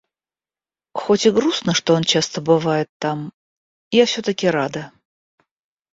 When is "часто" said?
2.03-2.41